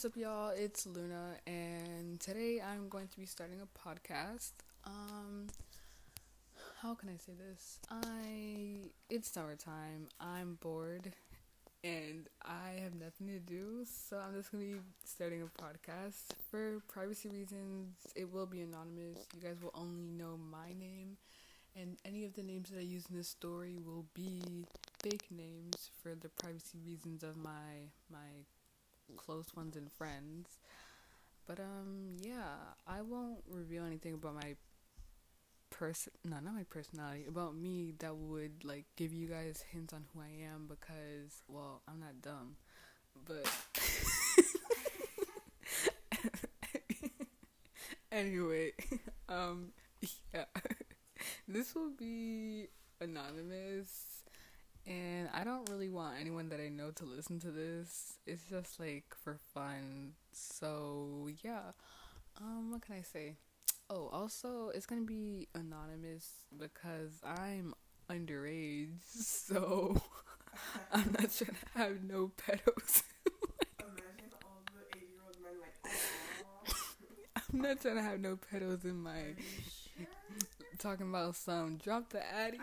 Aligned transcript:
What's 0.00 0.16
up, 0.16 0.16
y'all? 0.16 0.48
It's 0.56 0.86
Luna, 0.86 1.34
and 1.46 2.18
today 2.18 2.58
I'm 2.58 2.88
going 2.88 3.08
to 3.08 3.18
be 3.18 3.26
starting 3.26 3.58
a 3.60 3.66
podcast. 3.78 4.52
Um, 4.86 5.48
how 6.80 6.94
can 6.94 7.10
I 7.10 7.18
say 7.18 7.32
this? 7.36 7.80
I 7.90 8.92
it's 9.10 9.28
summertime. 9.28 10.08
I'm 10.18 10.56
bored, 10.62 11.12
and 11.84 12.30
I 12.42 12.80
have 12.82 12.94
nothing 12.94 13.26
to 13.26 13.40
do, 13.40 13.84
so 13.84 14.16
I'm 14.16 14.34
just 14.34 14.50
gonna 14.50 14.64
be 14.64 14.76
starting 15.04 15.42
a 15.42 15.62
podcast. 15.62 16.32
For 16.50 16.80
privacy 16.88 17.28
reasons, 17.28 17.92
it 18.16 18.32
will 18.32 18.46
be 18.46 18.62
anonymous. 18.62 19.26
You 19.34 19.42
guys 19.42 19.56
will 19.62 19.74
only 19.74 20.08
know 20.08 20.38
my 20.50 20.68
name, 20.68 21.18
and 21.76 21.98
any 22.06 22.24
of 22.24 22.32
the 22.32 22.42
names 22.42 22.70
that 22.70 22.78
I 22.78 22.84
use 22.84 23.04
in 23.10 23.18
this 23.18 23.28
story 23.28 23.76
will 23.76 24.06
be 24.14 24.64
fake 25.02 25.26
names 25.30 25.90
for 26.02 26.14
the 26.14 26.30
privacy 26.30 26.78
reasons 26.86 27.22
of 27.22 27.36
my 27.36 27.90
my 28.10 28.46
close 29.16 29.54
ones 29.54 29.76
and 29.76 29.90
friends. 29.92 30.58
But 31.46 31.60
um 31.60 32.16
yeah, 32.20 32.74
I 32.86 33.02
won't 33.02 33.42
reveal 33.48 33.84
anything 33.84 34.14
about 34.14 34.34
my 34.34 34.54
person 35.70 36.12
no, 36.24 36.38
not 36.40 36.54
my 36.54 36.64
personality, 36.68 37.24
about 37.28 37.54
me 37.56 37.94
that 37.98 38.16
would 38.16 38.64
like 38.64 38.86
give 38.96 39.12
you 39.12 39.26
guys 39.28 39.64
hints 39.72 39.92
on 39.92 40.04
who 40.12 40.20
I 40.20 40.30
am 40.52 40.66
because 40.68 41.42
well, 41.48 41.82
I'm 41.88 42.00
not 42.00 42.20
dumb. 42.22 42.56
But 43.26 43.46
anyway, 48.12 48.72
um 49.28 49.68
yeah. 50.34 50.44
this 51.48 51.74
will 51.74 51.90
be 51.90 52.68
anonymous 53.00 54.19
and 54.86 55.28
I 55.32 55.44
don't 55.44 55.68
really 55.68 55.88
want 55.88 56.16
anyone 56.20 56.48
that 56.50 56.60
I 56.60 56.68
know 56.68 56.90
to 56.92 57.04
listen 57.04 57.38
to 57.40 57.50
this. 57.50 58.14
It's 58.26 58.42
just 58.48 58.80
like 58.80 59.04
for 59.22 59.38
fun. 59.54 60.12
So, 60.32 61.28
yeah. 61.42 61.72
Um 62.40 62.70
what 62.72 62.82
can 62.82 62.96
I 62.96 63.02
say? 63.02 63.36
Oh, 63.88 64.08
also 64.12 64.70
it's 64.74 64.86
going 64.86 65.02
to 65.02 65.06
be 65.06 65.48
anonymous 65.54 66.28
because 66.56 67.20
I'm 67.24 67.74
underage. 68.10 68.88
So, 69.12 70.00
I'm 70.92 71.12
not 71.18 71.30
trying 71.32 71.56
to 71.56 71.78
have 71.78 72.04
no 72.04 72.30
pedos. 72.36 73.02
I'm 77.52 77.60
not 77.60 77.80
trying 77.80 77.96
to 77.96 78.02
have 78.02 78.20
no 78.20 78.36
pedos 78.36 78.84
in 78.84 79.02
my 79.02 79.34
talking 80.78 81.08
about 81.08 81.36
some 81.36 81.76
drop 81.76 82.10
the 82.10 82.22
addy. 82.34 82.58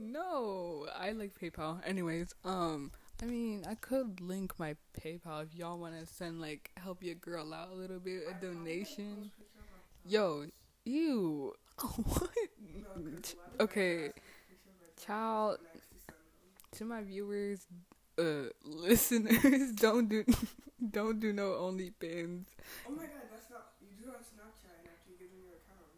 No, 0.00 0.86
I 0.98 1.12
like 1.12 1.38
PayPal. 1.38 1.80
Anyways, 1.86 2.34
um, 2.44 2.90
I 3.22 3.26
mean, 3.26 3.64
I 3.68 3.74
could 3.74 4.20
link 4.20 4.58
my 4.58 4.76
PayPal 4.98 5.42
if 5.44 5.54
y'all 5.54 5.78
want 5.78 5.98
to 6.00 6.06
send 6.06 6.40
like 6.40 6.70
help 6.76 7.02
your 7.02 7.16
girl 7.16 7.52
out 7.52 7.68
a 7.70 7.74
little 7.74 7.98
bit, 8.00 8.22
a 8.30 8.34
donation. 8.34 9.30
Yo, 10.06 10.46
you. 10.84 11.54
what? 12.04 13.34
Okay, 13.60 14.10
child. 15.04 15.58
To 16.72 16.84
my 16.84 17.02
viewers, 17.02 17.66
uh, 18.18 18.50
listeners, 18.64 19.72
don't 19.72 20.08
do, 20.08 20.24
don't 20.90 21.20
do 21.20 21.32
no 21.32 21.50
OnlyFans. 21.52 22.46
Oh 22.86 22.92
my 22.92 23.04
god, 23.04 23.26
that's 23.30 23.50
not. 23.50 23.74
You 23.80 23.88
do 24.02 24.10
on 24.10 24.22
Snapchat 24.22 24.86
after 24.86 25.10
you 25.10 25.18
give 25.18 25.30
them 25.30 25.42
your 25.44 25.56
account. 25.58 25.90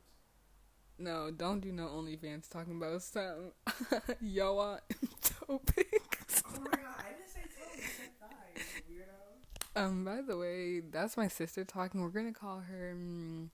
No, 1.03 1.33
don't 1.33 1.59
do 1.61 1.73
no 1.73 1.87
OnlyFans 1.89 2.49
talking 2.49 2.77
about 2.77 3.03
something. 3.03 3.51
Y'all 4.21 4.57
want 4.57 4.81
toe 5.21 5.61
pics. 5.67 6.43
Oh 6.47 6.61
my 6.61 6.71
god, 6.71 6.81
I 6.97 7.11
didn't 7.11 7.29
say 7.29 7.41
toe, 7.41 7.75
you 7.75 7.83
said 7.83 8.11
thigh, 8.21 8.63
you 8.89 9.01
weirdo. 9.01 9.81
Um, 9.85 10.05
by 10.05 10.21
the 10.23 10.37
way, 10.37 10.79
that's 10.81 11.17
my 11.17 11.27
sister 11.27 11.65
talking. 11.65 12.03
We're 12.03 12.11
gonna 12.11 12.33
call 12.33 12.61
her. 12.61 12.93
Um, 12.93 13.51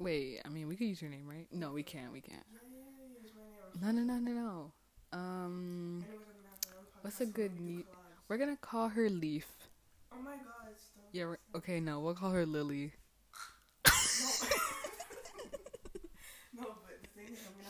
wait, 0.00 0.40
I 0.44 0.48
mean, 0.48 0.66
we 0.66 0.74
could 0.74 0.88
use 0.88 1.00
your 1.00 1.12
name, 1.12 1.28
right? 1.28 1.46
No, 1.52 1.70
we 1.70 1.84
can't. 1.84 2.12
We 2.12 2.20
can't. 2.20 2.42
Name. 2.50 3.80
No, 3.80 3.90
no, 3.92 4.02
no, 4.02 4.18
no, 4.18 4.32
no. 4.32 4.72
Um, 5.12 6.04
Anyways, 6.08 6.26
I'm 6.28 6.42
gonna 6.42 6.48
have 6.50 6.58
my 6.66 6.76
own 6.76 6.84
podcast, 6.86 7.02
what's 7.04 7.20
a 7.20 7.26
good 7.26 7.52
I'll 7.52 7.58
do 7.58 7.64
ne- 7.64 7.82
collabs. 7.82 8.28
we're 8.28 8.38
gonna 8.38 8.56
call 8.60 8.88
her 8.88 9.08
Leaf. 9.08 9.46
Oh 10.12 10.16
my 10.24 10.32
god. 10.32 10.74
Yeah. 11.12 11.34
Okay. 11.54 11.78
No, 11.78 12.00
we'll 12.00 12.14
call 12.14 12.30
her 12.32 12.44
Lily. 12.44 12.94
No, 16.56 16.62
but 16.86 17.02
the 17.02 17.08
thing 17.18 17.34
is, 17.34 17.40
I'm 17.46 17.54
gonna 17.58 17.66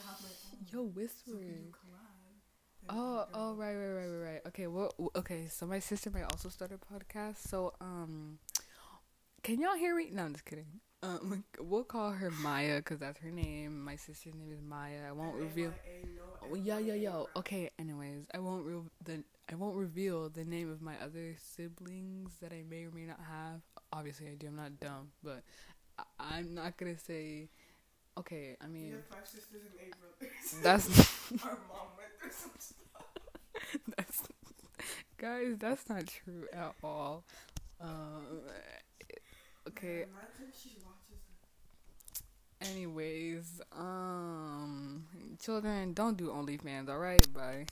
Yo, 0.71 0.79
So 0.79 0.83
whispering. 0.83 1.71
collab, 1.71 2.89
Oh, 2.89 3.25
oh, 3.33 3.53
right, 3.55 3.73
right, 3.75 3.87
right, 3.87 4.07
right, 4.07 4.31
right. 4.33 4.41
Okay, 4.47 4.67
well, 4.67 4.91
okay. 5.15 5.47
So 5.47 5.65
my 5.65 5.79
sister 5.79 6.11
might 6.11 6.23
also 6.23 6.49
start 6.49 6.71
a 6.71 6.77
podcast. 6.77 7.37
So, 7.47 7.73
um, 7.81 8.37
can 9.43 9.59
y'all 9.59 9.75
hear 9.75 9.95
me? 9.95 10.09
No, 10.11 10.23
I'm 10.23 10.33
just 10.33 10.45
kidding. 10.45 10.67
Um, 11.01 11.43
we'll 11.59 11.83
call 11.83 12.11
her 12.11 12.29
Maya 12.29 12.77
because 12.77 12.99
that's 12.99 13.19
her 13.19 13.31
name. 13.31 13.83
My 13.83 13.95
sister's 13.95 14.35
name 14.35 14.51
is 14.51 14.61
Maya. 14.61 14.99
I 15.07 15.11
won't 15.13 15.35
reveal. 15.35 15.73
Oh, 16.43 16.55
yo, 16.55 16.77
yo, 16.77 16.93
M-I-A, 16.93 16.97
yo. 16.97 17.27
Okay. 17.37 17.71
Anyways, 17.79 18.25
I 18.33 18.39
won't 18.39 18.65
reveal 18.65 18.85
the 19.03 19.23
I 19.51 19.55
won't 19.55 19.75
reveal 19.75 20.29
the 20.29 20.43
name 20.45 20.71
of 20.71 20.81
my 20.81 20.93
other 21.03 21.35
siblings 21.39 22.35
that 22.41 22.51
I 22.51 22.63
may 22.67 22.85
or 22.85 22.91
may 22.91 23.05
not 23.05 23.19
have. 23.19 23.61
Obviously, 23.93 24.27
I 24.27 24.35
do. 24.35 24.47
I'm 24.47 24.55
not 24.55 24.79
dumb, 24.79 25.09
but 25.23 25.43
I, 25.97 26.03
I'm 26.19 26.53
not 26.53 26.77
gonna 26.77 26.97
say. 26.99 27.49
Okay, 28.17 28.55
I 28.61 28.67
mean 28.67 28.95
five 29.09 29.27
sisters 29.27 29.61
and 29.65 29.73
eight 29.79 29.93
brothers. 29.99 30.61
that's 30.63 30.87
Our 31.43 31.57
mom 31.67 31.87
went 31.97 32.11
through 32.19 32.31
some 32.31 32.51
stuff. 32.57 33.81
that's 33.97 34.21
guys. 35.17 35.55
That's 35.59 35.89
not 35.89 36.07
true 36.07 36.47
at 36.53 36.73
all. 36.83 37.23
Um. 37.81 38.41
Okay. 39.67 40.05
Imagine 40.05 40.53
she 40.57 40.69
watches 40.85 41.19
it. 42.61 42.67
Anyways, 42.71 43.61
um, 43.77 45.03
children, 45.41 45.93
don't 45.93 46.15
do 46.15 46.27
OnlyFans. 46.29 46.89
All 46.89 46.99
right, 46.99 47.25
bye. 47.33 47.65